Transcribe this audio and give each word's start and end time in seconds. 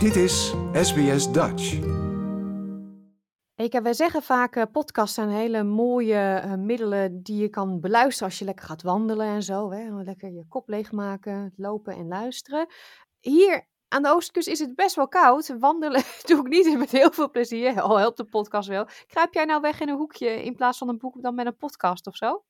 Dit 0.00 0.16
is 0.16 0.54
SBS 0.72 1.32
Dutch. 1.32 1.78
Eka, 3.54 3.82
wij 3.82 3.92
zeggen 3.92 4.22
vaak, 4.22 4.56
uh, 4.56 4.62
podcasts 4.72 5.14
zijn 5.14 5.28
hele 5.28 5.62
mooie 5.62 6.42
uh, 6.44 6.54
middelen 6.54 7.22
die 7.22 7.36
je 7.36 7.48
kan 7.48 7.80
beluisteren 7.80 8.28
als 8.28 8.38
je 8.38 8.44
lekker 8.44 8.66
gaat 8.66 8.82
wandelen 8.82 9.26
en 9.26 9.42
zo. 9.42 9.70
Hè? 9.70 10.02
Lekker 10.02 10.30
je 10.30 10.44
kop 10.48 10.68
leegmaken, 10.68 11.52
lopen 11.56 11.94
en 11.94 12.08
luisteren. 12.08 12.66
Hier 13.18 13.66
aan 13.88 14.02
de 14.02 14.08
oostkust 14.08 14.48
is 14.48 14.58
het 14.58 14.74
best 14.74 14.96
wel 14.96 15.08
koud. 15.08 15.54
Wandelen 15.58 16.02
doe 16.26 16.38
ik 16.38 16.48
niet 16.48 16.78
met 16.78 16.90
heel 16.90 17.12
veel 17.12 17.30
plezier. 17.30 17.80
Al 17.80 17.98
helpt 17.98 18.16
de 18.16 18.24
podcast 18.24 18.68
wel. 18.68 18.86
Kruip 19.06 19.34
jij 19.34 19.44
nou 19.44 19.60
weg 19.60 19.80
in 19.80 19.88
een 19.88 19.96
hoekje 19.96 20.42
in 20.44 20.54
plaats 20.54 20.78
van 20.78 20.88
een 20.88 20.98
boek 20.98 21.22
dan 21.22 21.34
met 21.34 21.46
een 21.46 21.56
podcast 21.56 22.06
of 22.06 22.16
zo? 22.16 22.44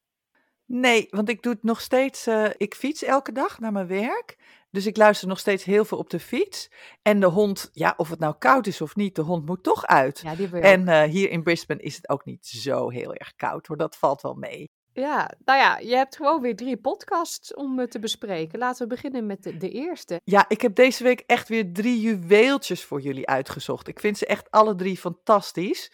Nee, 0.72 1.06
want 1.10 1.28
ik 1.28 1.42
doe 1.42 1.52
het 1.52 1.62
nog 1.62 1.80
steeds. 1.80 2.26
Uh, 2.26 2.46
ik 2.56 2.74
fiets 2.74 3.04
elke 3.04 3.32
dag 3.32 3.58
naar 3.58 3.72
mijn 3.72 3.86
werk. 3.86 4.36
Dus 4.70 4.86
ik 4.86 4.96
luister 4.96 5.28
nog 5.28 5.38
steeds 5.38 5.64
heel 5.64 5.84
veel 5.84 5.98
op 5.98 6.10
de 6.10 6.20
fiets. 6.20 6.70
En 7.02 7.20
de 7.20 7.26
hond, 7.26 7.70
ja, 7.72 7.94
of 7.96 8.10
het 8.10 8.18
nou 8.18 8.34
koud 8.38 8.66
is 8.66 8.80
of 8.80 8.96
niet, 8.96 9.14
de 9.14 9.22
hond 9.22 9.46
moet 9.46 9.62
toch 9.62 9.86
uit. 9.86 10.20
Ja, 10.24 10.34
die 10.34 10.50
en 10.60 10.88
uh, 10.88 11.02
hier 11.02 11.30
in 11.30 11.42
Brisbane 11.42 11.80
is 11.80 11.96
het 11.96 12.08
ook 12.08 12.24
niet 12.24 12.46
zo 12.46 12.90
heel 12.90 13.14
erg 13.14 13.34
koud 13.36 13.66
hoor. 13.66 13.76
Dat 13.76 13.96
valt 13.96 14.20
wel 14.20 14.34
mee. 14.34 14.70
Ja, 14.92 15.30
nou 15.44 15.58
ja, 15.58 15.78
je 15.78 15.94
hebt 15.94 16.16
gewoon 16.16 16.40
weer 16.40 16.56
drie 16.56 16.76
podcasts 16.76 17.54
om 17.54 17.88
te 17.88 17.98
bespreken. 17.98 18.58
Laten 18.58 18.88
we 18.88 18.94
beginnen 18.94 19.26
met 19.26 19.42
de, 19.42 19.56
de, 19.56 19.70
eerste. 19.70 20.20
Ja, 20.24 20.44
ik 20.48 20.60
heb 20.60 20.74
deze 20.74 21.02
week 21.02 21.22
echt 21.26 21.48
weer 21.48 21.72
drie 21.72 22.00
juweeltjes 22.00 22.84
voor 22.84 23.00
jullie 23.00 23.28
uitgezocht. 23.28 23.88
Ik 23.88 24.00
vind 24.00 24.18
ze 24.18 24.26
echt 24.26 24.50
alle 24.50 24.74
drie 24.74 24.96
fantastisch. 24.96 25.92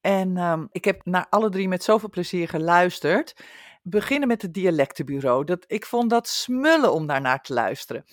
En 0.00 0.36
um, 0.36 0.68
ik 0.72 0.84
heb 0.84 1.04
naar 1.04 1.26
alle 1.28 1.48
drie 1.48 1.68
met 1.68 1.82
zoveel 1.82 2.08
plezier 2.08 2.48
geluisterd 2.48 3.34
beginnen 3.82 4.28
met 4.28 4.42
het 4.42 4.54
dialectenbureau. 4.54 5.44
Dat, 5.44 5.64
ik 5.66 5.86
vond 5.86 6.10
dat 6.10 6.28
smullen 6.28 6.92
om 6.92 7.06
daarnaar 7.06 7.42
te 7.42 7.52
luisteren. 7.52 8.04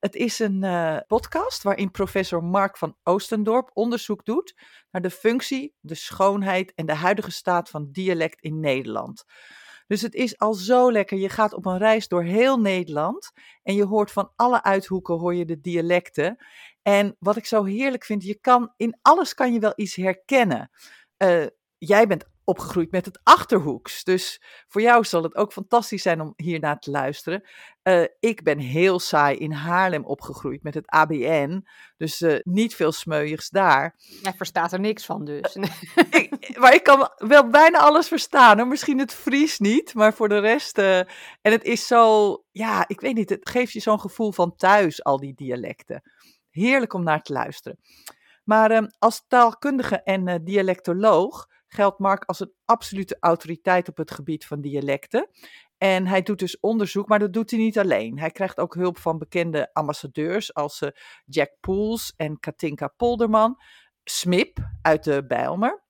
Het 0.00 0.14
is 0.14 0.38
een 0.38 0.62
uh, 0.62 0.96
podcast 1.06 1.62
waarin 1.62 1.90
professor 1.90 2.44
Mark 2.44 2.76
van 2.76 2.96
Oostendorp 3.02 3.70
onderzoek 3.74 4.24
doet 4.24 4.54
naar 4.90 5.02
de 5.02 5.10
functie, 5.10 5.74
de 5.80 5.94
schoonheid 5.94 6.74
en 6.74 6.86
de 6.86 6.94
huidige 6.94 7.30
staat 7.30 7.68
van 7.68 7.88
dialect 7.92 8.40
in 8.40 8.60
Nederland. 8.60 9.24
Dus 9.86 10.02
het 10.02 10.14
is 10.14 10.38
al 10.38 10.54
zo 10.54 10.92
lekker. 10.92 11.18
Je 11.18 11.28
gaat 11.28 11.52
op 11.52 11.66
een 11.66 11.78
reis 11.78 12.08
door 12.08 12.22
heel 12.22 12.60
Nederland 12.60 13.32
en 13.62 13.74
je 13.74 13.84
hoort 13.84 14.10
van 14.10 14.32
alle 14.36 14.62
uithoeken 14.62 15.18
hoor 15.18 15.34
je 15.34 15.44
de 15.44 15.60
dialecten. 15.60 16.44
En 16.82 17.16
wat 17.18 17.36
ik 17.36 17.46
zo 17.46 17.64
heerlijk 17.64 18.04
vind, 18.04 18.24
je 18.24 18.40
kan 18.40 18.72
in 18.76 18.98
alles 19.02 19.34
kan 19.34 19.52
je 19.52 19.58
wel 19.58 19.72
iets 19.76 19.94
herkennen. 19.94 20.70
Uh, 21.18 21.46
jij 21.78 22.06
bent 22.06 22.24
opgegroeid 22.44 22.90
met 22.90 23.04
het 23.04 23.20
achterhoeks. 23.22 24.04
Dus 24.04 24.42
voor 24.68 24.80
jou 24.80 25.04
zal 25.04 25.22
het 25.22 25.36
ook 25.36 25.52
fantastisch 25.52 26.02
zijn 26.02 26.20
om 26.20 26.32
hiernaar 26.36 26.78
te 26.78 26.90
luisteren. 26.90 27.42
Uh, 27.82 28.04
ik 28.20 28.42
ben 28.42 28.58
heel 28.58 28.98
saai 28.98 29.36
in 29.36 29.52
Haarlem 29.52 30.04
opgegroeid 30.04 30.62
met 30.62 30.74
het 30.74 30.86
ABN. 30.86 31.66
Dus 31.96 32.20
uh, 32.20 32.38
niet 32.42 32.74
veel 32.74 32.92
smeuigs 32.92 33.50
daar. 33.50 33.94
Jij 34.22 34.34
verstaat 34.34 34.72
er 34.72 34.80
niks 34.80 35.04
van 35.04 35.24
dus. 35.24 35.56
ik, 36.10 36.56
maar 36.58 36.74
ik 36.74 36.82
kan 36.82 37.10
wel 37.16 37.48
bijna 37.48 37.78
alles 37.78 38.08
verstaan. 38.08 38.58
Hoor. 38.58 38.68
Misschien 38.68 38.98
het 38.98 39.14
Fries 39.14 39.58
niet, 39.58 39.94
maar 39.94 40.14
voor 40.14 40.28
de 40.28 40.38
rest. 40.38 40.78
En 40.78 41.06
het 41.42 41.64
is 41.64 41.86
zo, 41.86 42.36
ja, 42.50 42.84
ik 42.88 43.00
weet 43.00 43.14
niet. 43.14 43.30
Het 43.30 43.48
geeft 43.48 43.72
je 43.72 43.80
zo'n 43.80 44.00
gevoel 44.00 44.32
van 44.32 44.56
thuis, 44.56 45.04
al 45.04 45.18
die 45.20 45.34
dialecten. 45.34 46.02
Heerlijk 46.50 46.92
om 46.92 47.02
naar 47.02 47.22
te 47.22 47.32
luisteren. 47.32 47.78
Maar 48.44 48.92
als 48.98 49.24
taalkundige 49.28 50.02
en 50.02 50.44
dialectoloog 50.44 51.48
geldt 51.72 51.98
Mark 51.98 52.24
als 52.24 52.40
een 52.40 52.52
absolute 52.64 53.16
autoriteit 53.20 53.88
op 53.88 53.96
het 53.96 54.10
gebied 54.10 54.46
van 54.46 54.60
dialecten. 54.60 55.28
En 55.78 56.06
hij 56.06 56.22
doet 56.22 56.38
dus 56.38 56.60
onderzoek, 56.60 57.08
maar 57.08 57.18
dat 57.18 57.32
doet 57.32 57.50
hij 57.50 57.60
niet 57.60 57.78
alleen. 57.78 58.18
Hij 58.18 58.30
krijgt 58.30 58.58
ook 58.58 58.74
hulp 58.74 58.98
van 58.98 59.18
bekende 59.18 59.70
ambassadeurs 59.72 60.54
als 60.54 60.80
uh, 60.80 60.88
Jack 61.24 61.50
Poels 61.60 62.12
en 62.16 62.40
Katinka 62.40 62.88
Polderman, 62.96 63.56
Smip 64.04 64.58
uit 64.82 65.04
de 65.04 65.26
Bijlmer 65.26 65.82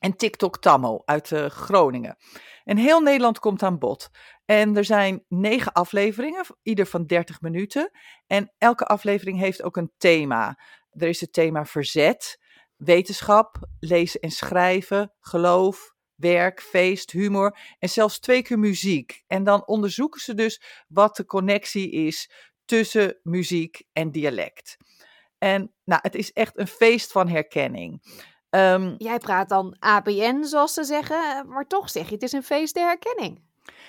en 0.00 0.16
TikTok 0.16 0.58
Tammo 0.58 1.02
uit 1.04 1.30
uh, 1.30 1.46
Groningen. 1.46 2.16
En 2.64 2.76
heel 2.76 3.00
Nederland 3.00 3.38
komt 3.38 3.62
aan 3.62 3.78
bod. 3.78 4.10
En 4.44 4.76
er 4.76 4.84
zijn 4.84 5.24
negen 5.28 5.72
afleveringen, 5.72 6.44
ieder 6.62 6.86
van 6.86 7.06
30 7.06 7.40
minuten. 7.40 7.90
En 8.26 8.52
elke 8.58 8.84
aflevering 8.84 9.38
heeft 9.38 9.62
ook 9.62 9.76
een 9.76 9.92
thema. 9.96 10.58
Er 10.90 11.08
is 11.08 11.20
het 11.20 11.32
thema 11.32 11.64
verzet, 11.64 12.38
wetenschap, 12.84 13.56
lezen 13.80 14.20
en 14.20 14.30
schrijven, 14.30 15.12
geloof, 15.20 15.94
werk, 16.14 16.60
feest, 16.60 17.10
humor 17.10 17.58
en 17.78 17.88
zelfs 17.88 18.18
twee 18.18 18.42
keer 18.42 18.58
muziek. 18.58 19.22
En 19.26 19.44
dan 19.44 19.66
onderzoeken 19.66 20.20
ze 20.20 20.34
dus 20.34 20.84
wat 20.88 21.16
de 21.16 21.24
connectie 21.24 21.90
is 21.90 22.30
tussen 22.64 23.18
muziek 23.22 23.82
en 23.92 24.10
dialect. 24.10 24.76
En 25.38 25.72
nou, 25.84 26.00
het 26.02 26.14
is 26.14 26.32
echt 26.32 26.58
een 26.58 26.66
feest 26.66 27.12
van 27.12 27.28
herkenning. 27.28 28.02
Um, 28.50 28.94
Jij 28.98 29.18
praat 29.18 29.48
dan 29.48 29.76
ABN, 29.78 30.42
zoals 30.42 30.74
ze 30.74 30.84
zeggen, 30.84 31.48
maar 31.48 31.66
toch 31.66 31.90
zeg 31.90 32.06
je 32.08 32.14
het 32.14 32.22
is 32.22 32.32
een 32.32 32.42
feest 32.42 32.74
der 32.74 32.86
herkenning. 32.86 33.42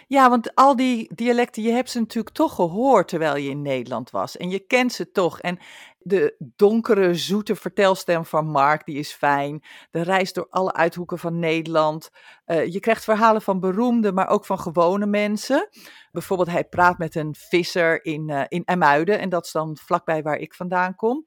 Ja, 0.08 0.30
want 0.30 0.56
al 0.56 0.76
die 0.76 1.16
dialecten, 1.16 1.64
je 1.64 1.72
hebt 1.72 1.90
ze 1.90 2.00
natuurlijk 2.00 2.36
toch 2.36 2.56
gehoord 2.56 3.08
terwijl 3.08 3.36
je 3.36 3.50
in 3.50 3.62
Nederland 3.62 4.10
was. 4.12 4.38
En 4.38 4.50
je 4.50 4.60
kent 4.60 4.94
ze 4.94 5.12
toch. 5.12 5.40
En 5.40 5.60
de 5.98 6.36
donkere, 6.56 7.14
zoete 7.14 7.56
vertelstem 7.56 8.26
van 8.26 8.46
Mark, 8.46 8.86
die 8.86 8.98
is 8.98 9.14
fijn. 9.14 9.64
De 9.92 10.02
reis 10.02 10.34
door 10.34 10.48
alle 10.50 10.74
uithoeken 10.74 11.20
van 11.20 11.40
Nederland. 11.40 12.10
Uh, 12.46 12.66
je 12.66 12.80
krijgt 12.80 13.04
verhalen 13.04 13.42
van 13.42 13.60
beroemde, 13.60 14.12
maar 14.12 14.28
ook 14.28 14.46
van 14.46 14.60
gewone 14.60 15.06
mensen. 15.06 15.70
Bijvoorbeeld, 16.12 16.50
hij 16.50 16.64
praat 16.64 16.98
met 16.98 17.16
een 17.16 17.36
visser 17.38 18.06
in, 18.06 18.30
uh, 18.30 18.44
in 18.48 18.62
Emuiden. 18.66 19.20
En 19.20 19.30
dat 19.30 19.46
is 19.46 19.52
dan 19.52 19.78
vlakbij 19.78 20.22
waar 20.22 20.38
ik 20.38 20.54
vandaan 20.54 20.96
kom. 20.96 21.26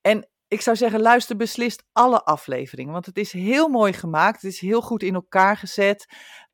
En 0.00 0.28
ik 0.48 0.60
zou 0.60 0.76
zeggen, 0.76 1.00
luister 1.00 1.36
beslist 1.36 1.84
alle 1.92 2.24
afleveringen. 2.24 2.92
Want 2.92 3.06
het 3.06 3.16
is 3.16 3.32
heel 3.32 3.68
mooi 3.68 3.92
gemaakt. 3.92 4.42
Het 4.42 4.52
is 4.52 4.60
heel 4.60 4.82
goed 4.82 5.02
in 5.02 5.14
elkaar 5.14 5.56
gezet. 5.56 6.06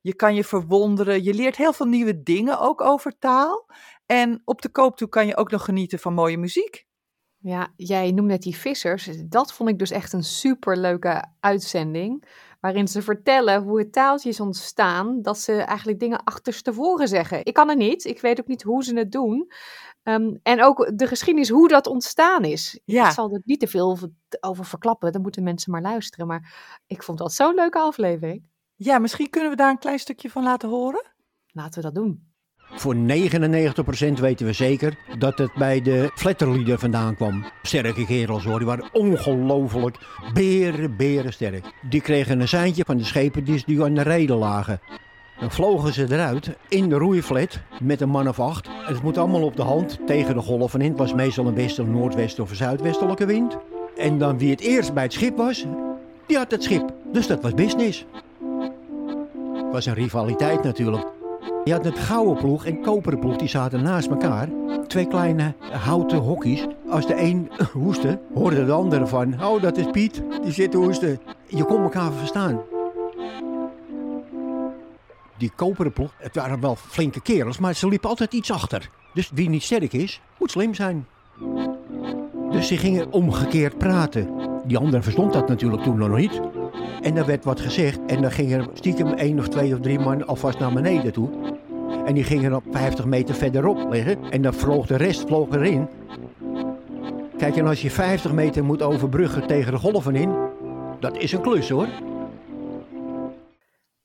Je 0.06 0.14
kan 0.14 0.34
je 0.34 0.44
verwonderen. 0.44 1.22
Je 1.22 1.34
leert 1.34 1.56
heel 1.56 1.72
veel 1.72 1.86
nieuwe 1.86 2.22
dingen 2.22 2.60
ook 2.60 2.80
over 2.80 3.18
taal. 3.18 3.66
En 4.06 4.42
op 4.44 4.62
de 4.62 4.68
koop 4.68 4.96
toe 4.96 5.08
kan 5.08 5.26
je 5.26 5.36
ook 5.36 5.50
nog 5.50 5.64
genieten 5.64 5.98
van 5.98 6.14
mooie 6.14 6.38
muziek. 6.38 6.86
Ja, 7.38 7.72
jij 7.76 8.10
noemde 8.10 8.32
net 8.32 8.42
die 8.42 8.56
vissers. 8.56 9.08
Dat 9.24 9.52
vond 9.52 9.68
ik 9.68 9.78
dus 9.78 9.90
echt 9.90 10.12
een 10.12 10.24
superleuke 10.24 11.24
uitzending. 11.40 12.24
Waarin 12.60 12.88
ze 12.88 13.02
vertellen 13.02 13.62
hoe 13.62 13.78
het 13.78 13.92
taaltje 13.92 14.28
is 14.28 14.40
ontstaan. 14.40 15.22
Dat 15.22 15.38
ze 15.38 15.52
eigenlijk 15.52 15.98
dingen 15.98 16.24
achterstevoren 16.24 17.08
zeggen. 17.08 17.44
Ik 17.44 17.54
kan 17.54 17.68
het 17.68 17.78
niet. 17.78 18.04
Ik 18.04 18.20
weet 18.20 18.40
ook 18.40 18.48
niet 18.48 18.62
hoe 18.62 18.84
ze 18.84 18.96
het 18.96 19.12
doen. 19.12 19.50
Um, 20.02 20.40
en 20.42 20.62
ook 20.62 20.98
de 20.98 21.06
geschiedenis, 21.06 21.48
hoe 21.48 21.68
dat 21.68 21.86
ontstaan 21.86 22.44
is. 22.44 22.80
Ja. 22.84 23.06
Ik 23.06 23.12
zal 23.12 23.32
er 23.32 23.42
niet 23.44 23.60
te 23.60 23.66
veel 23.66 23.98
over 24.40 24.64
verklappen. 24.64 25.12
Dan 25.12 25.22
moeten 25.22 25.42
mensen 25.42 25.72
maar 25.72 25.82
luisteren. 25.82 26.26
Maar 26.26 26.54
ik 26.86 27.02
vond 27.02 27.18
dat 27.18 27.32
zo'n 27.32 27.54
leuke 27.54 27.78
aflevering. 27.78 28.54
Ja, 28.78 28.98
misschien 28.98 29.30
kunnen 29.30 29.50
we 29.50 29.56
daar 29.56 29.70
een 29.70 29.78
klein 29.78 29.98
stukje 29.98 30.30
van 30.30 30.42
laten 30.42 30.68
horen. 30.68 31.04
Laten 31.52 31.74
we 31.74 31.80
dat 31.80 31.94
doen. 31.94 32.34
Voor 32.56 32.94
99% 32.94 32.98
weten 34.20 34.46
we 34.46 34.52
zeker 34.52 34.98
dat 35.18 35.38
het 35.38 35.54
bij 35.54 35.82
de 35.82 36.10
Flatterlieden 36.14 36.78
vandaan 36.78 37.14
kwam. 37.14 37.44
Sterke 37.62 38.06
kerels 38.06 38.44
hoor, 38.44 38.58
die 38.58 38.66
waren 38.66 38.88
ongelooflijk 38.92 39.96
beren, 40.34 40.96
beren 40.96 41.32
sterk. 41.32 41.72
Die 41.88 42.00
kregen 42.00 42.40
een 42.40 42.48
seintje 42.48 42.84
van 42.84 42.96
de 42.96 43.04
schepen 43.04 43.44
die 43.44 43.82
aan 43.82 43.94
de 43.94 44.02
reden 44.02 44.36
lagen. 44.36 44.80
Dan 45.40 45.50
vlogen 45.50 45.92
ze 45.92 46.06
eruit 46.12 46.56
in 46.68 46.88
de 46.88 46.96
roeiflat 46.96 47.58
met 47.80 48.00
een 48.00 48.08
man 48.08 48.28
of 48.28 48.40
acht. 48.40 48.68
Het 48.70 49.02
moet 49.02 49.18
allemaal 49.18 49.42
op 49.42 49.56
de 49.56 49.62
hand 49.62 49.98
tegen 50.06 50.34
de 50.34 50.40
golven 50.40 50.80
in. 50.80 50.88
Het 50.88 50.98
was 50.98 51.14
meestal 51.14 51.46
een 51.46 51.54
westen, 51.54 51.90
noordwesten 51.90 52.42
of 52.42 52.54
zuidwestelijke 52.54 53.26
wind. 53.26 53.56
En 53.96 54.18
dan 54.18 54.38
wie 54.38 54.50
het 54.50 54.60
eerst 54.60 54.94
bij 54.94 55.02
het 55.02 55.12
schip 55.12 55.36
was, 55.36 55.66
die 56.26 56.36
had 56.36 56.50
het 56.50 56.62
schip. 56.62 56.94
Dus 57.12 57.26
dat 57.26 57.42
was 57.42 57.54
business. 57.54 58.04
Was 59.72 59.86
een 59.86 59.94
rivaliteit 59.94 60.62
natuurlijk. 60.62 61.06
Je 61.64 61.72
had 61.72 61.84
het 61.84 61.98
gouden 61.98 62.36
ploeg 62.36 62.66
en 62.66 62.80
koperen 62.80 63.18
ploeg, 63.18 63.36
die 63.36 63.48
zaten 63.48 63.82
naast 63.82 64.08
elkaar. 64.08 64.48
Twee 64.86 65.06
kleine 65.06 65.54
houten 65.70 66.18
hokjes. 66.18 66.66
Als 66.88 67.06
de 67.06 67.20
een 67.20 67.50
hoestte, 67.72 68.18
hoorde 68.34 68.64
de 68.64 68.72
andere 68.72 69.06
van... 69.06 69.44
Oh, 69.44 69.62
dat 69.62 69.76
is 69.76 69.90
Piet, 69.90 70.22
die 70.42 70.52
zit 70.52 70.70
te 70.70 70.76
hoesten. 70.76 71.20
Je 71.46 71.64
kon 71.64 71.82
elkaar 71.82 72.12
verstaan. 72.12 72.60
Die 75.38 75.52
koperen 75.56 75.92
ploeg, 75.92 76.12
het 76.16 76.34
waren 76.34 76.60
wel 76.60 76.76
flinke 76.76 77.20
kerels, 77.20 77.58
maar 77.58 77.74
ze 77.74 77.88
liepen 77.88 78.08
altijd 78.08 78.32
iets 78.32 78.50
achter. 78.52 78.90
Dus 79.14 79.30
wie 79.34 79.48
niet 79.48 79.62
sterk 79.62 79.92
is, 79.92 80.20
moet 80.38 80.50
slim 80.50 80.74
zijn. 80.74 81.06
Dus 82.50 82.66
ze 82.66 82.76
gingen 82.76 83.12
omgekeerd 83.12 83.78
praten. 83.78 84.28
Die 84.64 84.78
andere 84.78 85.02
verstond 85.02 85.32
dat 85.32 85.48
natuurlijk 85.48 85.82
toen 85.82 85.98
nog 85.98 86.16
niet. 86.16 86.40
En 87.02 87.16
er 87.16 87.26
werd 87.26 87.44
wat 87.44 87.60
gezegd 87.60 87.98
en 88.06 88.22
dan 88.22 88.30
ging 88.30 88.52
er 88.52 88.68
stiekem 88.72 89.12
één 89.12 89.38
of 89.38 89.48
twee 89.48 89.74
of 89.74 89.80
drie 89.80 89.98
man 89.98 90.26
alvast 90.26 90.58
naar 90.58 90.72
beneden 90.72 91.12
toe. 91.12 91.30
En 92.04 92.14
die 92.14 92.24
gingen 92.24 92.54
op 92.54 92.64
50 92.70 93.04
meter 93.04 93.34
verderop 93.34 93.90
liggen 93.90 94.30
en 94.30 94.42
dan 94.42 94.54
vloog 94.54 94.86
de 94.86 94.96
rest 94.96 95.20
vloog 95.26 95.54
erin. 95.54 95.88
Kijk, 97.36 97.56
en 97.56 97.66
als 97.66 97.82
je 97.82 97.90
50 97.90 98.32
meter 98.32 98.64
moet 98.64 98.82
overbruggen 98.82 99.46
tegen 99.46 99.72
de 99.72 99.78
golven 99.78 100.16
in, 100.16 100.34
dat 101.00 101.16
is 101.16 101.32
een 101.32 101.40
klus 101.40 101.68
hoor. 101.68 101.88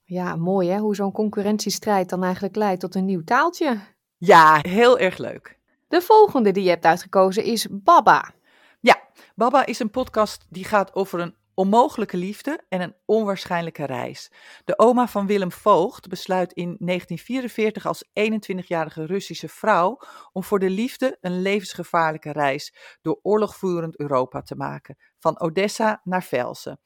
Ja, 0.03 0.35
mooi 0.35 0.69
hè, 0.69 0.77
hoe 0.77 0.95
zo'n 0.95 1.11
concurrentiestrijd 1.11 2.09
dan 2.09 2.23
eigenlijk 2.23 2.55
leidt 2.55 2.79
tot 2.79 2.95
een 2.95 3.05
nieuw 3.05 3.23
taaltje. 3.23 3.79
Ja, 4.17 4.59
heel 4.61 4.99
erg 4.99 5.17
leuk. 5.17 5.59
De 5.87 6.01
volgende 6.01 6.51
die 6.51 6.63
je 6.63 6.69
hebt 6.69 6.85
uitgekozen 6.85 7.43
is 7.43 7.67
Baba. 7.71 8.31
Ja, 8.79 9.01
Baba 9.35 9.65
is 9.65 9.79
een 9.79 9.89
podcast 9.89 10.45
die 10.49 10.63
gaat 10.63 10.95
over 10.95 11.19
een 11.19 11.35
onmogelijke 11.61 12.17
liefde 12.17 12.63
en 12.69 12.81
een 12.81 12.95
onwaarschijnlijke 13.05 13.85
reis. 13.85 14.31
De 14.65 14.79
oma 14.79 15.07
van 15.07 15.27
Willem 15.27 15.51
Voogd 15.51 16.07
besluit 16.07 16.53
in 16.53 16.75
1944 16.79 17.85
als 17.85 18.03
21-jarige 18.07 19.05
Russische 19.05 19.47
vrouw 19.47 19.99
om 20.31 20.43
voor 20.43 20.59
de 20.59 20.69
liefde 20.69 21.17
een 21.21 21.41
levensgevaarlijke 21.41 22.31
reis 22.31 22.75
door 23.01 23.19
oorlogvoerend 23.21 23.99
Europa 23.99 24.41
te 24.41 24.55
maken, 24.55 24.97
van 25.21 25.39
Odessa 25.39 26.01
naar 26.03 26.23
Velsen. 26.23 26.79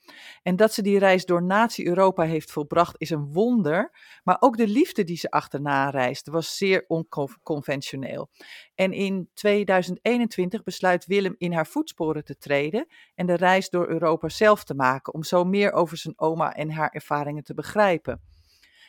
En 0.44 0.56
dat 0.56 0.74
ze 0.74 0.82
die 0.82 1.00
reis 1.00 1.26
door 1.26 1.44
nazi-Europa 1.44 2.24
heeft 2.24 2.52
volbracht 2.52 2.96
is 2.98 3.10
een 3.10 3.34
wonder, 3.34 3.92
maar 4.24 4.38
ook 4.40 4.58
de 4.58 4.68
liefde 4.68 5.04
die 5.04 5.18
ze 5.18 5.32
achterna 5.32 5.90
reisde 5.90 6.32
was 6.32 6.58
zeer 6.58 6.86
onconventioneel. 6.88 8.30
En 8.76 8.92
in 8.94 9.30
2021 9.34 10.64
besluit 10.64 11.06
Willem 11.06 11.36
in 11.38 11.54
haar 11.54 11.68
voetsporen 11.68 12.24
te 12.24 12.38
treden 12.38 12.88
en 13.16 13.26
de 13.26 13.36
reis 13.36 13.70
door 13.70 13.88
Europa 13.88 14.30
zelf 14.30 14.64
te 14.64 14.74
maken, 14.76 15.14
om 15.14 15.24
zo 15.24 15.44
meer 15.44 15.72
over 15.72 15.98
zijn 15.98 16.20
oma 16.20 16.54
en 16.54 16.72
haar 16.72 16.90
ervaringen 16.90 17.44
te 17.44 17.54
begrijpen. 17.54 18.22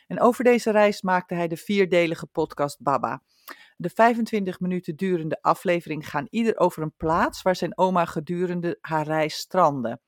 En 0.07 0.19
over 0.19 0.43
deze 0.43 0.71
reis 0.71 1.01
maakte 1.01 1.35
hij 1.35 1.47
de 1.47 1.57
vierdelige 1.57 2.25
podcast 2.25 2.81
Baba. 2.81 3.21
De 3.79 3.89
25 3.89 4.59
minuten 4.59 4.95
durende 4.95 5.41
aflevering 5.41 6.09
gaan 6.09 6.27
ieder 6.29 6.57
over 6.57 6.83
een 6.83 6.95
plaats 6.97 7.41
waar 7.41 7.55
zijn 7.55 7.77
oma 7.77 8.05
gedurende 8.05 8.77
haar 8.81 9.05
reis 9.05 9.35
strandde. 9.35 9.99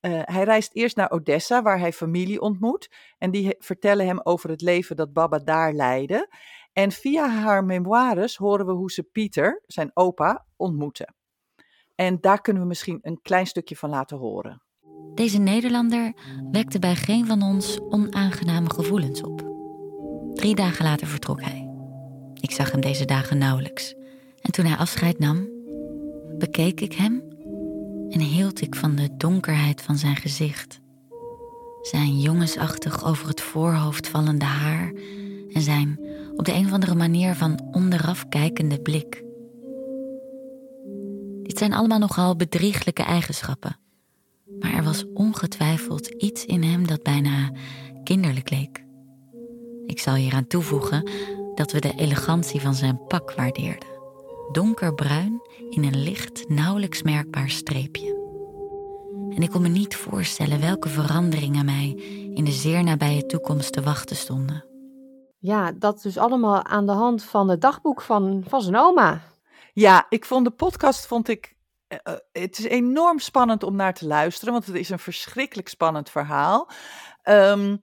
Uh, 0.00 0.20
hij 0.24 0.44
reist 0.44 0.74
eerst 0.74 0.96
naar 0.96 1.10
Odessa, 1.10 1.62
waar 1.62 1.78
hij 1.78 1.92
familie 1.92 2.40
ontmoet. 2.40 2.90
En 3.18 3.30
die 3.30 3.54
vertellen 3.58 4.06
hem 4.06 4.20
over 4.22 4.50
het 4.50 4.60
leven 4.60 4.96
dat 4.96 5.12
Baba 5.12 5.38
daar 5.38 5.72
leidde. 5.72 6.28
En 6.72 6.92
via 6.92 7.28
haar 7.28 7.64
memoires 7.64 8.36
horen 8.36 8.66
we 8.66 8.72
hoe 8.72 8.90
ze 8.90 9.02
Pieter, 9.02 9.62
zijn 9.66 9.90
opa, 9.94 10.46
ontmoeten. 10.56 11.14
En 11.94 12.20
daar 12.20 12.40
kunnen 12.40 12.62
we 12.62 12.68
misschien 12.68 12.98
een 13.02 13.20
klein 13.22 13.46
stukje 13.46 13.76
van 13.76 13.90
laten 13.90 14.16
horen. 14.16 14.62
Deze 15.14 15.38
Nederlander 15.38 16.14
wekte 16.50 16.78
bij 16.78 16.94
geen 16.94 17.26
van 17.26 17.42
ons 17.42 17.80
onaangename 17.80 18.70
gevoelens 18.70 19.22
op. 19.22 19.48
Drie 20.34 20.54
dagen 20.54 20.84
later 20.84 21.06
vertrok 21.06 21.40
hij. 21.40 21.69
Ik 22.40 22.50
zag 22.50 22.70
hem 22.70 22.80
deze 22.80 23.04
dagen 23.04 23.38
nauwelijks. 23.38 23.94
En 24.40 24.52
toen 24.52 24.64
hij 24.64 24.76
afscheid 24.76 25.18
nam, 25.18 25.48
bekeek 26.38 26.80
ik 26.80 26.92
hem 26.92 27.22
en 28.10 28.20
hield 28.20 28.60
ik 28.60 28.74
van 28.74 28.94
de 28.94 29.16
donkerheid 29.16 29.82
van 29.82 29.98
zijn 29.98 30.16
gezicht. 30.16 30.80
Zijn 31.82 32.20
jongensachtig 32.20 33.04
over 33.04 33.28
het 33.28 33.40
voorhoofd 33.40 34.08
vallende 34.08 34.44
haar 34.44 34.92
en 35.52 35.62
zijn 35.62 36.00
op 36.36 36.44
de 36.44 36.52
een 36.52 36.64
of 36.64 36.72
andere 36.72 36.94
manier 36.94 37.34
van 37.34 37.68
onderaf 37.72 38.28
kijkende 38.28 38.80
blik. 38.80 39.24
Dit 41.42 41.58
zijn 41.58 41.72
allemaal 41.72 41.98
nogal 41.98 42.36
bedrieglijke 42.36 43.02
eigenschappen, 43.02 43.76
maar 44.60 44.74
er 44.74 44.82
was 44.82 45.04
ongetwijfeld 45.14 46.06
iets 46.06 46.44
in 46.44 46.62
hem 46.62 46.86
dat 46.86 47.02
bijna 47.02 47.50
kinderlijk 48.04 48.50
leek. 48.50 48.84
Ik 49.86 49.98
zal 49.98 50.14
hieraan 50.14 50.46
toevoegen 50.46 51.10
dat 51.60 51.72
we 51.72 51.80
de 51.80 51.94
elegantie 51.96 52.60
van 52.60 52.74
zijn 52.74 53.06
pak 53.06 53.32
waardeerden. 53.32 53.88
Donkerbruin 54.52 55.40
in 55.70 55.84
een 55.84 56.02
licht, 56.02 56.48
nauwelijks 56.48 57.02
merkbaar 57.02 57.50
streepje. 57.50 58.18
En 59.34 59.42
ik 59.42 59.50
kon 59.50 59.62
me 59.62 59.68
niet 59.68 59.96
voorstellen 59.96 60.60
welke 60.60 60.88
veranderingen 60.88 61.64
mij 61.64 61.88
in 62.34 62.44
de 62.44 62.50
zeer 62.50 62.84
nabije 62.84 63.26
toekomst 63.26 63.72
te 63.72 63.82
wachten 63.82 64.16
stonden. 64.16 64.64
Ja, 65.38 65.72
dat 65.72 66.02
dus 66.02 66.18
allemaal 66.18 66.64
aan 66.64 66.86
de 66.86 66.92
hand 66.92 67.22
van 67.22 67.48
het 67.48 67.60
dagboek 67.60 68.02
van, 68.02 68.44
van 68.48 68.62
zijn 68.62 68.76
oma. 68.76 69.22
Ja, 69.72 70.06
ik 70.08 70.24
vond 70.24 70.44
de 70.44 70.50
podcast, 70.50 71.06
vond 71.06 71.28
ik, 71.28 71.56
uh, 71.88 72.14
het 72.32 72.58
is 72.58 72.64
enorm 72.64 73.18
spannend 73.18 73.62
om 73.62 73.76
naar 73.76 73.94
te 73.94 74.06
luisteren, 74.06 74.52
want 74.52 74.66
het 74.66 74.76
is 74.76 74.88
een 74.88 74.98
verschrikkelijk 74.98 75.68
spannend 75.68 76.10
verhaal. 76.10 76.70
Um, 77.24 77.82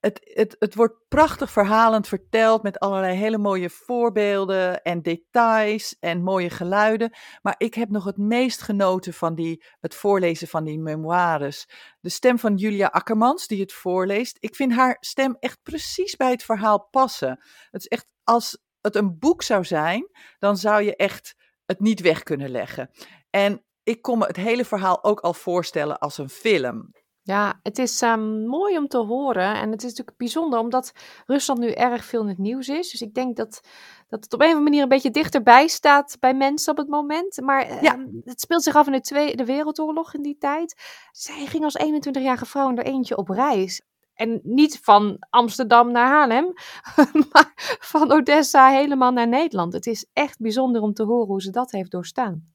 het, 0.00 0.20
het, 0.22 0.56
het 0.58 0.74
wordt 0.74 1.08
prachtig 1.08 1.50
verhalend 1.50 2.08
verteld 2.08 2.62
met 2.62 2.78
allerlei 2.78 3.16
hele 3.16 3.38
mooie 3.38 3.70
voorbeelden 3.70 4.82
en 4.82 5.02
details 5.02 5.96
en 5.98 6.22
mooie 6.22 6.50
geluiden. 6.50 7.16
Maar 7.42 7.54
ik 7.58 7.74
heb 7.74 7.88
nog 7.88 8.04
het 8.04 8.16
meest 8.16 8.62
genoten 8.62 9.14
van 9.14 9.34
die, 9.34 9.64
het 9.80 9.94
voorlezen 9.94 10.48
van 10.48 10.64
die 10.64 10.78
memoires. 10.78 11.68
De 12.00 12.08
stem 12.08 12.38
van 12.38 12.56
Julia 12.56 12.86
Akkermans, 12.86 13.46
die 13.46 13.60
het 13.60 13.72
voorleest. 13.72 14.36
Ik 14.40 14.54
vind 14.54 14.72
haar 14.72 14.96
stem 15.00 15.36
echt 15.40 15.58
precies 15.62 16.16
bij 16.16 16.30
het 16.30 16.42
verhaal 16.42 16.88
passen. 16.90 17.44
Het 17.70 17.80
is 17.80 17.88
echt, 17.88 18.06
als 18.24 18.58
het 18.80 18.96
een 18.96 19.18
boek 19.18 19.42
zou 19.42 19.64
zijn, 19.64 20.08
dan 20.38 20.56
zou 20.56 20.82
je 20.82 20.96
echt 20.96 21.34
het 21.66 21.80
niet 21.80 22.00
weg 22.00 22.22
kunnen 22.22 22.50
leggen. 22.50 22.90
En 23.30 23.64
ik 23.82 24.02
kon 24.02 24.18
me 24.18 24.26
het 24.26 24.36
hele 24.36 24.64
verhaal 24.64 25.04
ook 25.04 25.20
al 25.20 25.34
voorstellen 25.34 25.98
als 25.98 26.18
een 26.18 26.30
film. 26.30 26.92
Ja, 27.22 27.60
het 27.62 27.78
is 27.78 28.02
um, 28.02 28.46
mooi 28.46 28.76
om 28.76 28.88
te 28.88 28.98
horen. 28.98 29.54
En 29.54 29.70
het 29.70 29.82
is 29.82 29.88
natuurlijk 29.88 30.16
bijzonder 30.16 30.58
omdat 30.58 30.92
Rusland 31.26 31.60
nu 31.60 31.70
erg 31.70 32.04
veel 32.04 32.22
in 32.22 32.28
het 32.28 32.38
nieuws 32.38 32.68
is. 32.68 32.90
Dus 32.90 33.00
ik 33.00 33.14
denk 33.14 33.36
dat, 33.36 33.60
dat 34.08 34.24
het 34.24 34.34
op 34.34 34.40
een 34.40 34.46
of 34.46 34.52
andere 34.52 34.70
manier 34.70 34.82
een 34.82 34.88
beetje 34.88 35.10
dichterbij 35.10 35.68
staat 35.68 36.16
bij 36.20 36.34
mensen 36.34 36.72
op 36.72 36.78
het 36.78 36.88
moment. 36.88 37.40
Maar 37.40 37.82
ja. 37.82 37.94
um, 37.94 38.20
het 38.24 38.40
speelt 38.40 38.62
zich 38.62 38.74
af 38.74 38.86
in 38.86 38.92
de 38.92 39.00
Tweede 39.00 39.44
Wereldoorlog 39.44 40.14
in 40.14 40.22
die 40.22 40.36
tijd. 40.38 40.82
Zij 41.12 41.46
ging 41.46 41.64
als 41.64 41.78
21-jarige 41.84 42.46
vrouw 42.46 42.68
in 42.68 42.78
er 42.78 42.84
eentje 42.84 43.16
op 43.16 43.28
reis. 43.28 43.82
En 44.14 44.40
niet 44.42 44.78
van 44.82 45.16
Amsterdam 45.30 45.92
naar 45.92 46.08
Haarlem, 46.08 46.52
maar 47.32 47.52
van 47.80 48.12
Odessa 48.12 48.68
helemaal 48.68 49.12
naar 49.12 49.28
Nederland. 49.28 49.72
Het 49.72 49.86
is 49.86 50.06
echt 50.12 50.38
bijzonder 50.38 50.82
om 50.82 50.92
te 50.92 51.02
horen 51.02 51.26
hoe 51.26 51.42
ze 51.42 51.50
dat 51.50 51.70
heeft 51.70 51.90
doorstaan. 51.90 52.49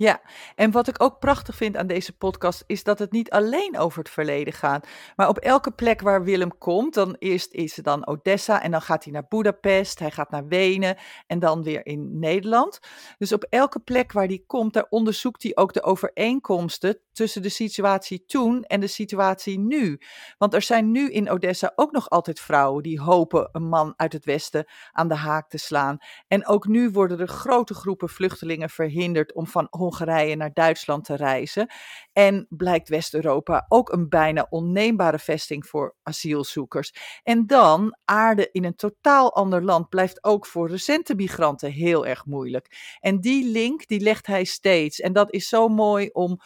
Ja, 0.00 0.20
en 0.54 0.70
wat 0.70 0.88
ik 0.88 1.02
ook 1.02 1.18
prachtig 1.18 1.56
vind 1.56 1.76
aan 1.76 1.86
deze 1.86 2.16
podcast 2.16 2.64
is 2.66 2.84
dat 2.84 2.98
het 2.98 3.12
niet 3.12 3.30
alleen 3.30 3.78
over 3.78 3.98
het 3.98 4.10
verleden 4.10 4.52
gaat. 4.52 4.86
Maar 5.16 5.28
op 5.28 5.38
elke 5.38 5.70
plek 5.70 6.00
waar 6.00 6.24
Willem 6.24 6.58
komt, 6.58 6.94
dan 6.94 7.16
eerst 7.18 7.52
is 7.52 7.76
het 7.76 7.84
dan 7.84 8.06
Odessa 8.06 8.62
en 8.62 8.70
dan 8.70 8.82
gaat 8.82 9.04
hij 9.04 9.12
naar 9.12 9.26
Budapest, 9.28 9.98
hij 9.98 10.10
gaat 10.10 10.30
naar 10.30 10.46
Wenen 10.46 10.96
en 11.26 11.38
dan 11.38 11.62
weer 11.62 11.86
in 11.86 12.18
Nederland. 12.18 12.80
Dus 13.18 13.32
op 13.32 13.46
elke 13.48 13.78
plek 13.78 14.12
waar 14.12 14.26
hij 14.26 14.42
komt, 14.46 14.72
daar 14.72 14.86
onderzoekt 14.88 15.42
hij 15.42 15.56
ook 15.56 15.72
de 15.72 15.82
overeenkomsten 15.82 16.98
tussen 17.12 17.42
de 17.42 17.48
situatie 17.48 18.24
toen 18.24 18.64
en 18.64 18.80
de 18.80 18.86
situatie 18.86 19.58
nu. 19.58 20.00
Want 20.38 20.54
er 20.54 20.62
zijn 20.62 20.90
nu 20.90 21.10
in 21.10 21.30
Odessa 21.30 21.72
ook 21.74 21.92
nog 21.92 22.10
altijd 22.10 22.40
vrouwen 22.40 22.82
die 22.82 23.00
hopen 23.00 23.48
een 23.52 23.68
man 23.68 23.94
uit 23.96 24.12
het 24.12 24.24
Westen 24.24 24.66
aan 24.92 25.08
de 25.08 25.14
haak 25.14 25.48
te 25.48 25.58
slaan. 25.58 25.98
En 26.28 26.46
ook 26.46 26.66
nu 26.66 26.90
worden 26.90 27.20
er 27.20 27.28
grote 27.28 27.74
groepen 27.74 28.08
vluchtelingen 28.08 28.70
verhinderd 28.70 29.32
om 29.32 29.46
van 29.46 29.66
Hongarije 29.90 30.36
naar 30.36 30.52
Duitsland 30.52 31.04
te 31.04 31.14
reizen. 31.14 31.70
En 32.12 32.46
blijkt 32.48 32.88
West-Europa 32.88 33.66
ook 33.68 33.92
een 33.92 34.08
bijna 34.08 34.46
onneembare 34.50 35.18
vesting 35.18 35.66
voor 35.66 35.96
asielzoekers. 36.02 36.94
En 37.22 37.46
dan, 37.46 37.96
aarde 38.04 38.48
in 38.52 38.64
een 38.64 38.74
totaal 38.74 39.34
ander 39.34 39.64
land 39.64 39.88
blijft 39.88 40.24
ook 40.24 40.46
voor 40.46 40.68
recente 40.68 41.14
migranten 41.14 41.72
heel 41.72 42.06
erg 42.06 42.24
moeilijk. 42.24 42.96
En 43.00 43.20
die 43.20 43.50
link, 43.50 43.86
die 43.86 44.00
legt 44.00 44.26
hij 44.26 44.44
steeds. 44.44 45.00
En 45.00 45.12
dat 45.12 45.32
is 45.32 45.48
zo 45.48 45.68
mooi 45.68 46.08
om 46.12 46.40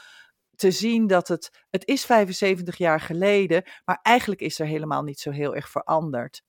te 0.56 0.70
zien 0.70 1.06
dat 1.06 1.28
het, 1.28 1.64
het 1.70 1.86
is 1.86 2.04
75 2.04 2.76
jaar 2.76 3.00
geleden, 3.00 3.62
maar 3.84 3.98
eigenlijk 4.02 4.40
is 4.40 4.58
er 4.58 4.66
helemaal 4.66 5.02
niet 5.02 5.20
zo 5.20 5.30
heel 5.30 5.54
erg 5.54 5.68
veranderd. 5.70 6.42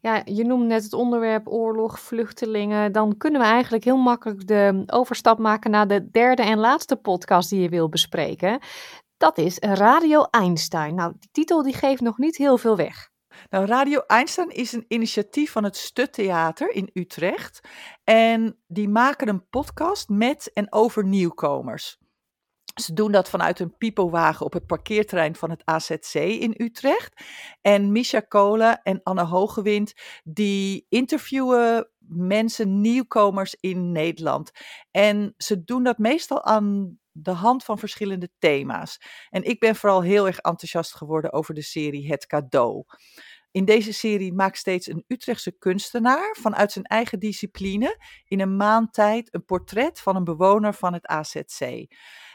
Ja, 0.00 0.22
je 0.24 0.44
noemde 0.44 0.66
net 0.66 0.82
het 0.82 0.92
onderwerp 0.92 1.48
oorlog, 1.48 2.00
vluchtelingen. 2.00 2.92
Dan 2.92 3.16
kunnen 3.16 3.40
we 3.40 3.46
eigenlijk 3.46 3.84
heel 3.84 3.96
makkelijk 3.96 4.46
de 4.46 4.82
overstap 4.86 5.38
maken 5.38 5.70
naar 5.70 5.88
de 5.88 6.10
derde 6.10 6.42
en 6.42 6.58
laatste 6.58 6.96
podcast 6.96 7.50
die 7.50 7.60
je 7.60 7.68
wil 7.68 7.88
bespreken. 7.88 8.58
Dat 9.16 9.38
is 9.38 9.58
Radio 9.58 10.24
Einstein. 10.30 10.94
Nou, 10.94 11.12
die 11.18 11.28
titel 11.32 11.62
die 11.62 11.74
geeft 11.74 12.00
nog 12.00 12.18
niet 12.18 12.36
heel 12.36 12.58
veel 12.58 12.76
weg. 12.76 13.10
Nou, 13.50 13.66
Radio 13.66 14.00
Einstein 14.06 14.48
is 14.48 14.72
een 14.72 14.84
initiatief 14.88 15.52
van 15.52 15.64
het 15.64 15.76
Stuttheater 15.76 16.70
in 16.70 16.90
Utrecht. 16.92 17.60
En 18.04 18.62
die 18.66 18.88
maken 18.88 19.28
een 19.28 19.48
podcast 19.48 20.08
met 20.08 20.50
en 20.52 20.72
over 20.72 21.04
nieuwkomers. 21.04 21.98
Ze 22.74 22.92
doen 22.92 23.12
dat 23.12 23.28
vanuit 23.28 23.60
een 23.60 23.76
pipowagen 23.76 24.46
op 24.46 24.52
het 24.52 24.66
parkeerterrein 24.66 25.36
van 25.36 25.50
het 25.50 25.62
AZC 25.64 26.14
in 26.14 26.54
Utrecht. 26.56 27.22
En 27.60 27.92
Misha 27.92 28.20
Kolen 28.20 28.82
en 28.82 29.00
Anne 29.02 29.24
Hogewind, 29.24 29.92
die 30.24 30.86
interviewen 30.88 31.90
mensen, 32.08 32.80
nieuwkomers 32.80 33.54
in 33.60 33.92
Nederland. 33.92 34.50
En 34.90 35.34
ze 35.36 35.64
doen 35.64 35.82
dat 35.82 35.98
meestal 35.98 36.44
aan 36.44 36.98
de 37.12 37.30
hand 37.30 37.64
van 37.64 37.78
verschillende 37.78 38.30
thema's. 38.38 39.00
En 39.30 39.42
ik 39.42 39.60
ben 39.60 39.76
vooral 39.76 40.02
heel 40.02 40.26
erg 40.26 40.38
enthousiast 40.38 40.94
geworden 40.94 41.32
over 41.32 41.54
de 41.54 41.62
serie 41.62 42.10
Het 42.10 42.26
Cadeau. 42.26 42.84
In 43.50 43.64
deze 43.64 43.92
serie 43.92 44.32
maakt 44.32 44.58
steeds 44.58 44.86
een 44.86 45.04
Utrechtse 45.06 45.58
kunstenaar 45.58 46.36
vanuit 46.40 46.72
zijn 46.72 46.84
eigen 46.84 47.18
discipline 47.18 48.04
in 48.24 48.40
een 48.40 48.56
maand 48.56 48.92
tijd 48.94 49.34
een 49.34 49.44
portret 49.44 50.00
van 50.00 50.16
een 50.16 50.24
bewoner 50.24 50.74
van 50.74 50.92
het 50.92 51.06
AZC. 51.06 51.86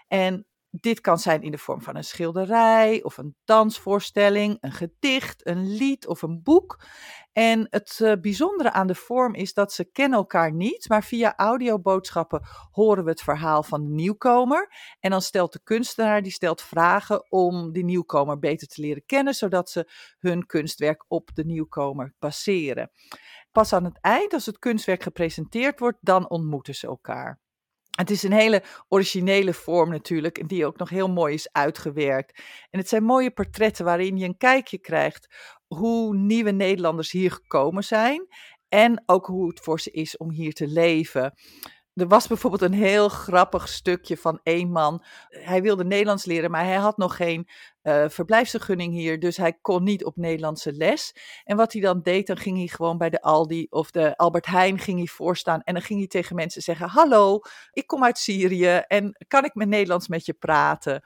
En 0.08 0.48
dit 0.70 1.02
kan 1.02 1.20
zijn 1.20 1.42
in 1.42 1.52
de 1.52 1.58
vorm 1.58 1.82
van 1.82 1.96
een 1.96 2.04
schilderij 2.04 3.04
of 3.04 3.18
een 3.18 3.36
dansvoorstelling, 3.46 4.58
een 4.60 4.72
gedicht, 4.72 5.48
een 5.48 5.76
lied 5.76 6.08
of 6.08 6.22
een 6.22 6.44
boek. 6.44 6.84
En 7.34 7.68
het 7.70 8.00
uh, 8.02 8.14
bijzondere 8.22 8.72
aan 8.72 8.88
de 8.88 8.96
vorm 8.96 9.36
is 9.36 9.54
dat 9.54 9.74
ze 9.74 9.92
kennen 9.92 10.18
elkaar 10.18 10.54
niet, 10.54 10.90
maar 10.90 11.04
via 11.04 11.36
audioboodschappen 11.36 12.42
horen 12.72 13.04
we 13.04 13.10
het 13.10 13.22
verhaal 13.22 13.64
van 13.64 13.84
de 13.84 13.90
nieuwkomer. 13.90 14.74
En 15.00 15.12
dan 15.12 15.22
stelt 15.22 15.54
de 15.54 15.60
kunstenaar, 15.64 16.22
die 16.22 16.32
stelt 16.32 16.62
vragen 16.62 17.32
om 17.32 17.72
die 17.72 17.84
nieuwkomer 17.84 18.40
beter 18.40 18.68
te 18.68 18.82
leren 18.82 19.06
kennen, 19.06 19.34
zodat 19.34 19.70
ze 19.70 19.92
hun 20.20 20.46
kunstwerk 20.46 21.06
op 21.08 21.30
de 21.34 21.46
nieuwkomer 21.46 22.14
baseren. 22.20 22.92
Pas 23.52 23.74
aan 23.74 23.84
het 23.84 23.98
eind, 24.02 24.34
als 24.34 24.46
het 24.46 24.60
kunstwerk 24.60 25.04
gepresenteerd 25.04 25.80
wordt, 25.80 25.98
dan 26.02 26.30
ontmoeten 26.30 26.76
ze 26.76 26.88
elkaar. 26.88 27.40
Het 27.98 28.10
is 28.10 28.24
een 28.24 28.32
hele 28.34 28.64
originele 28.88 29.54
vorm 29.54 29.90
natuurlijk, 29.90 30.38
en 30.38 30.48
die 30.48 30.66
ook 30.66 30.78
nog 30.78 30.90
heel 30.90 31.10
mooi 31.10 31.34
is 31.34 31.52
uitgewerkt. 31.52 32.42
En 32.70 32.80
het 32.80 32.90
zijn 32.90 33.04
mooie 33.04 33.32
portretten 33.32 33.86
waarin 33.86 34.18
je 34.18 34.26
een 34.26 34.38
kijkje 34.38 34.80
krijgt 34.80 35.36
hoe 35.68 36.16
nieuwe 36.16 36.52
Nederlanders 36.52 37.12
hier 37.12 37.32
gekomen 37.32 37.84
zijn. 37.84 38.28
En 38.70 39.04
ook 39.06 39.26
hoe 39.26 39.50
het 39.50 39.60
voor 39.60 39.80
ze 39.80 39.92
is 39.92 40.18
om 40.18 40.32
hier 40.32 40.54
te 40.54 40.68
leven 40.68 41.34
er 41.98 42.08
was 42.08 42.28
bijvoorbeeld 42.28 42.62
een 42.62 42.74
heel 42.74 43.10
grappig 43.10 43.68
stukje 43.68 44.18
van 44.18 44.40
één 44.44 44.72
man. 44.72 45.04
Hij 45.28 45.62
wilde 45.62 45.84
Nederlands 45.86 46.26
leren, 46.26 46.52
maar 46.52 46.64
hij 46.64 46.76
had 46.76 46.98
nog 46.98 47.16
geen 47.16 47.48
uh, 47.84 48.06
verblijfsvergunning 48.08 48.94
hier. 48.94 49.20
Dus 49.20 49.38
hij 49.38 49.58
kon 49.62 49.84
niet 49.84 50.06
op 50.06 50.16
Nederlandse 50.16 50.74
les. 50.74 51.16
En 51.44 51.58
wat 51.58 51.74
hij 51.74 51.82
dan 51.82 52.02
deed, 52.02 52.28
dan 52.28 52.38
ging 52.38 52.58
hij 52.58 52.68
gewoon 52.68 52.98
bij 52.98 53.10
de 53.10 53.22
Aldi 53.22 53.68
of 53.70 53.92
de 53.92 54.18
Albert 54.18 54.46
Heijn 54.46 54.80
ging 54.80 54.98
hij 54.98 55.08
voorstaan. 55.08 55.62
En 55.62 55.74
dan 55.74 55.84
ging 55.84 56.00
hij 56.00 56.08
tegen 56.08 56.36
mensen 56.36 56.62
zeggen: 56.62 56.90
Hallo, 56.90 57.40
ik 57.72 57.88
kom 57.88 58.04
uit 58.04 58.18
Syrië 58.18 58.76
en 58.88 59.26
kan 59.28 59.46
ik 59.46 59.56
met 59.56 59.68
Nederlands 59.68 60.08
met 60.08 60.26
je 60.26 60.34
praten? 60.34 61.04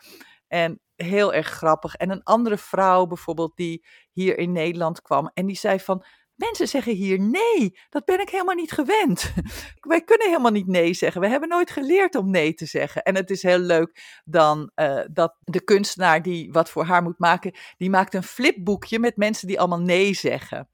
En 0.48 0.81
heel 0.95 1.33
erg 1.33 1.48
grappig. 1.48 1.95
En 1.95 2.10
een 2.10 2.24
andere 2.24 2.57
vrouw 2.57 3.05
bijvoorbeeld 3.05 3.55
die 3.55 3.86
hier 4.12 4.38
in 4.38 4.51
Nederland 4.51 5.01
kwam 5.01 5.31
en 5.33 5.45
die 5.45 5.57
zei 5.57 5.79
van 5.79 6.05
Mensen 6.41 6.67
zeggen 6.67 6.93
hier 6.93 7.19
nee, 7.19 7.77
dat 7.89 8.05
ben 8.05 8.19
ik 8.19 8.29
helemaal 8.29 8.55
niet 8.55 8.71
gewend. 8.71 9.33
Wij 9.79 10.01
kunnen 10.01 10.27
helemaal 10.27 10.51
niet 10.51 10.67
nee 10.67 10.93
zeggen. 10.93 11.21
We 11.21 11.27
hebben 11.27 11.50
nooit 11.50 11.71
geleerd 11.71 12.15
om 12.15 12.31
nee 12.31 12.53
te 12.53 12.65
zeggen. 12.65 13.03
En 13.03 13.15
het 13.15 13.29
is 13.29 13.43
heel 13.43 13.60
leuk 13.60 14.21
dan 14.25 14.71
uh, 14.75 15.01
dat 15.12 15.38
de 15.39 15.63
kunstenaar 15.63 16.21
die 16.21 16.51
wat 16.51 16.69
voor 16.69 16.83
haar 16.83 17.03
moet 17.03 17.19
maken, 17.19 17.55
die 17.77 17.89
maakt 17.89 18.13
een 18.13 18.24
flipboekje 18.24 19.00
met 19.00 19.17
mensen 19.17 19.48
die 19.48 19.60
allemaal 19.60 19.81
nee 19.81 20.13
zeggen. 20.13 20.69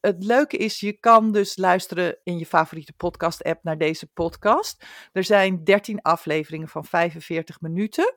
Het 0.00 0.24
leuke 0.24 0.56
is, 0.56 0.80
je 0.80 0.98
kan 0.98 1.32
dus 1.32 1.56
luisteren 1.56 2.18
in 2.22 2.38
je 2.38 2.46
favoriete 2.46 2.92
podcast-app 2.92 3.64
naar 3.64 3.78
deze 3.78 4.06
podcast. 4.06 4.84
Er 5.12 5.24
zijn 5.24 5.64
13 5.64 6.02
afleveringen 6.02 6.68
van 6.68 6.84
45 6.84 7.60
minuten. 7.60 8.14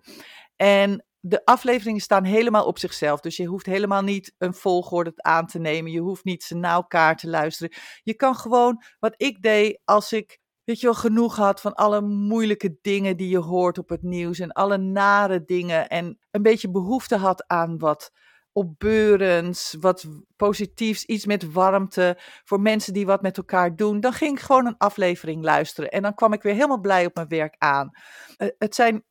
En 0.55 1.05
de 1.27 1.46
afleveringen 1.46 2.01
staan 2.01 2.24
helemaal 2.24 2.65
op 2.65 2.79
zichzelf. 2.79 3.20
Dus 3.20 3.38
je 3.38 3.46
hoeft 3.46 3.65
helemaal 3.65 4.01
niet 4.01 4.34
een 4.38 4.53
volgorde 4.53 5.12
aan 5.15 5.46
te 5.48 5.60
nemen. 5.60 5.91
Je 5.91 6.00
hoeft 6.00 6.24
niet 6.24 6.44
ze 6.44 6.55
na 6.55 6.72
elkaar 6.72 7.15
te 7.15 7.29
luisteren. 7.29 7.77
Je 8.03 8.13
kan 8.13 8.36
gewoon, 8.36 8.84
wat 9.00 9.13
ik 9.17 9.41
deed 9.41 9.79
als 9.84 10.13
ik, 10.13 10.39
weet 10.63 10.79
je 10.79 10.86
wel, 10.86 10.96
genoeg 10.96 11.36
had 11.36 11.62
van 11.62 11.74
alle 11.74 12.01
moeilijke 12.01 12.77
dingen 12.82 13.17
die 13.17 13.29
je 13.29 13.38
hoort 13.38 13.77
op 13.77 13.89
het 13.89 14.03
nieuws. 14.03 14.39
En 14.39 14.51
alle 14.51 14.77
nare 14.77 15.44
dingen. 15.46 15.88
En 15.88 16.20
een 16.32 16.41
beetje 16.41 16.72
behoefte 16.72 17.15
had 17.15 17.48
aan 17.48 17.77
wat 17.77 18.12
opbeurends, 18.51 19.75
wat 19.79 20.05
positiefs, 20.36 21.05
iets 21.05 21.25
met 21.25 21.51
warmte 21.51 22.17
voor 22.44 22.62
mensen 22.62 22.94
die 22.94 23.05
wat 23.05 23.22
met 23.22 23.38
elkaar 23.38 23.75
doen, 23.75 24.00
dan 24.00 24.13
ging 24.13 24.38
ik 24.38 24.44
gewoon 24.44 24.65
een 24.65 24.77
aflevering 24.77 25.44
luisteren 25.44 25.89
en 25.89 26.01
dan 26.01 26.13
kwam 26.13 26.34
ik 26.34 26.41
weer 26.41 26.53
helemaal 26.53 26.79
blij 26.79 27.05
op 27.05 27.15
mijn 27.15 27.27
werk 27.27 27.55
aan. 27.58 27.89
Uh, 28.38 28.50
het 28.58 28.75
zijn 28.75 29.03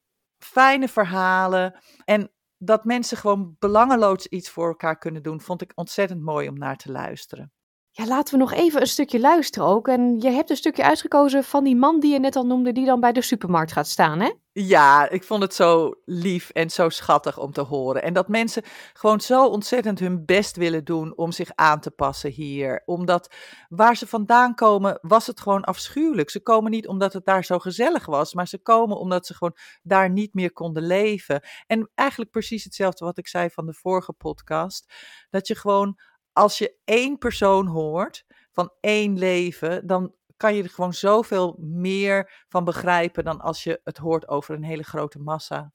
fijne 0.44 0.88
verhalen. 0.88 1.80
En 2.04 2.30
dat 2.58 2.84
mensen 2.84 3.16
gewoon 3.16 3.56
belangeloos 3.58 4.26
iets 4.26 4.50
voor 4.50 4.68
elkaar 4.68 4.98
kunnen 4.98 5.22
doen, 5.22 5.40
vond 5.40 5.62
ik 5.62 5.72
ontzettend 5.74 6.22
mooi 6.22 6.48
om 6.48 6.58
naar 6.58 6.76
te 6.76 6.92
luisteren. 6.92 7.52
Ja, 7.96 8.06
laten 8.06 8.34
we 8.34 8.40
nog 8.40 8.52
even 8.52 8.80
een 8.80 8.86
stukje 8.86 9.20
luisteren 9.20 9.68
ook. 9.68 9.88
En 9.88 10.20
je 10.20 10.30
hebt 10.30 10.50
een 10.50 10.56
stukje 10.56 10.84
uitgekozen 10.84 11.44
van 11.44 11.64
die 11.64 11.76
man 11.76 12.00
die 12.00 12.12
je 12.12 12.18
net 12.18 12.36
al 12.36 12.46
noemde, 12.46 12.72
die 12.72 12.86
dan 12.86 13.00
bij 13.00 13.12
de 13.12 13.22
supermarkt 13.22 13.72
gaat 13.72 13.88
staan, 13.88 14.20
hè? 14.20 14.32
Ja, 14.52 15.08
ik 15.08 15.24
vond 15.24 15.42
het 15.42 15.54
zo 15.54 15.94
lief 16.04 16.50
en 16.50 16.70
zo 16.70 16.88
schattig 16.88 17.38
om 17.38 17.52
te 17.52 17.60
horen. 17.60 18.02
En 18.02 18.12
dat 18.12 18.28
mensen 18.28 18.62
gewoon 18.92 19.20
zo 19.20 19.46
ontzettend 19.46 19.98
hun 19.98 20.24
best 20.24 20.56
willen 20.56 20.84
doen 20.84 21.16
om 21.16 21.32
zich 21.32 21.50
aan 21.54 21.80
te 21.80 21.90
passen 21.90 22.30
hier. 22.30 22.82
Omdat 22.84 23.34
waar 23.68 23.96
ze 23.96 24.06
vandaan 24.06 24.54
komen, 24.54 24.98
was 25.02 25.26
het 25.26 25.40
gewoon 25.40 25.64
afschuwelijk. 25.64 26.30
Ze 26.30 26.42
komen 26.42 26.70
niet 26.70 26.88
omdat 26.88 27.12
het 27.12 27.24
daar 27.24 27.44
zo 27.44 27.58
gezellig 27.58 28.06
was, 28.06 28.34
maar 28.34 28.48
ze 28.48 28.58
komen 28.58 28.98
omdat 28.98 29.26
ze 29.26 29.34
gewoon 29.34 29.56
daar 29.82 30.10
niet 30.10 30.34
meer 30.34 30.52
konden 30.52 30.86
leven. 30.86 31.42
En 31.66 31.90
eigenlijk 31.94 32.30
precies 32.30 32.64
hetzelfde 32.64 33.04
wat 33.04 33.18
ik 33.18 33.28
zei 33.28 33.50
van 33.50 33.66
de 33.66 33.74
vorige 33.74 34.12
podcast. 34.12 34.92
Dat 35.30 35.46
je 35.46 35.54
gewoon 35.54 35.98
als 36.34 36.58
je 36.58 36.74
één 36.84 37.18
persoon 37.18 37.66
hoort 37.66 38.24
van 38.52 38.72
één 38.80 39.18
leven, 39.18 39.86
dan 39.86 40.14
kan 40.36 40.54
je 40.54 40.62
er 40.62 40.68
gewoon 40.68 40.94
zoveel 40.94 41.56
meer 41.58 42.44
van 42.48 42.64
begrijpen 42.64 43.24
dan 43.24 43.40
als 43.40 43.64
je 43.64 43.80
het 43.84 43.98
hoort 43.98 44.28
over 44.28 44.54
een 44.54 44.64
hele 44.64 44.82
grote 44.82 45.18
massa. 45.18 45.72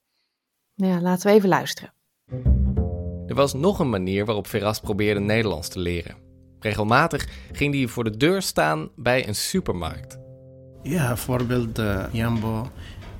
Ja, 0.74 1.02
laten 1.02 1.28
we 1.28 1.34
even 1.34 1.50
luisteren. 1.50 1.94
Er 3.28 3.36
was 3.36 3.54
nog 3.54 3.80
een 3.80 3.90
manier 3.90 4.26
waarop 4.26 4.48
Veras 4.48 4.80
probeerde 4.80 5.20
Nederlands 5.20 5.68
te 5.68 5.80
leren. 5.80 6.16
Regelmatig 6.60 7.28
ging 7.52 7.74
hij 7.74 7.88
voor 7.88 8.04
de 8.04 8.18
deur 8.18 8.42
staan 8.42 8.90
bij 8.96 9.28
een 9.28 9.36
supermarkt. 9.36 10.20
Ja, 10.82 11.08
bijvoorbeeld 11.08 11.80
uh, 11.80 12.06
Jambo 12.12 12.68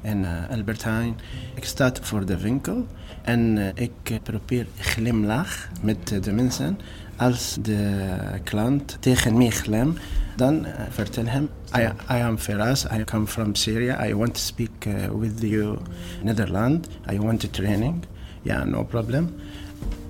en 0.02 0.22
uh, 0.22 0.50
Albert 0.50 0.84
Heijn. 0.84 1.20
Ik 1.56 1.64
sta 1.66 1.92
voor 2.02 2.26
de 2.26 2.40
winkel 2.40 2.86
en 3.22 3.56
uh, 3.56 3.68
ik 3.74 4.20
probeer 4.24 4.68
glimlach 4.78 5.70
met 5.82 6.24
de 6.24 6.32
mensen 6.32 6.80
als 7.20 7.58
de 7.62 8.00
klant 8.44 8.98
tegen 9.00 9.38
mij 9.38 9.50
glem, 9.50 9.98
dan 10.36 10.66
uh, 10.66 10.72
vertel 10.90 11.26
hem, 11.26 11.50
I, 11.76 11.82
I 12.12 12.22
am 12.22 12.38
Firas, 12.38 12.86
I 12.86 13.04
come 13.04 13.28
from 13.28 13.56
Syria, 13.56 14.06
I 14.06 14.16
want 14.16 14.34
to 14.34 14.40
speak 14.40 14.86
uh, 14.88 14.94
with 15.20 15.42
you 15.42 15.78
Nederland, 16.24 16.88
I 17.12 17.20
want 17.20 17.44
a 17.44 17.48
training. 17.52 18.04
Ja, 18.42 18.64
no 18.64 18.84
problem. 18.84 19.36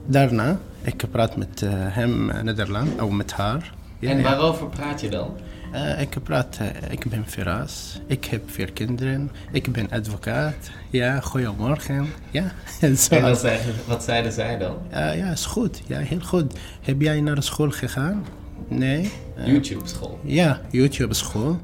Daarna, 0.05 0.59
ik 0.81 1.03
praat 1.11 1.37
met 1.37 1.61
uh, 1.61 1.69
hem 1.73 2.31
Nederland, 2.43 3.01
of 3.01 3.11
met 3.11 3.31
haar. 3.31 3.73
En 3.99 4.21
waarover 4.21 4.67
praat 4.67 5.01
je 5.01 5.09
dan? 5.09 5.31
Uh, 5.73 6.01
ik 6.01 6.23
praat, 6.23 6.57
uh, 6.61 6.91
ik 6.91 7.09
ben 7.09 7.27
Firas, 7.27 8.01
ik 8.07 8.25
heb 8.25 8.49
vier 8.49 8.73
kinderen, 8.73 9.31
ik 9.51 9.71
ben 9.71 9.89
advocaat. 9.89 10.69
Ja, 10.89 11.19
goedemorgen. 11.19 12.13
Ja, 12.31 12.43
en, 12.81 12.97
en 13.09 13.21
wat, 13.21 13.39
zeiden, 13.39 13.75
wat 13.87 14.03
zeiden 14.03 14.31
zij 14.31 14.57
dan? 14.57 14.77
Uh, 14.91 15.17
ja, 15.17 15.31
is 15.31 15.45
goed. 15.45 15.81
Ja, 15.87 15.99
heel 15.99 16.21
goed. 16.21 16.59
Heb 16.81 17.01
jij 17.01 17.21
naar 17.21 17.43
school 17.43 17.69
gegaan? 17.69 18.25
Nee. 18.67 19.11
YouTube-school? 19.45 20.19
Ja, 20.23 20.61
YouTube-school. 20.69 21.59